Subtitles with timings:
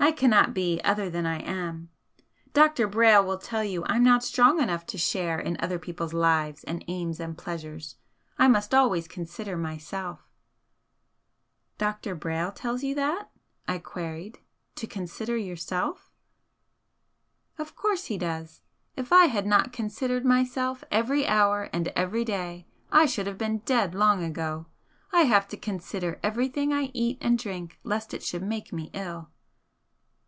[0.00, 1.90] I cannot be other than I am,
[2.54, 2.88] Dr.
[2.88, 6.64] Brayle will tell you that I'm not strong enough to share in other people's lives
[6.64, 7.96] and aims and pleasures,
[8.38, 10.20] I must always consider myself."
[11.76, 12.14] "Dr.
[12.14, 13.28] Brayle tells you that?"
[13.66, 14.38] I queried
[14.76, 16.10] "To consider yourself?"
[17.58, 18.62] "Of course he does.
[18.96, 23.58] If I had not considered myself every hour and every day, I should have been
[23.58, 24.66] dead long ago.
[25.12, 29.28] I have to consider everything I eat and drink lest it should make me ill."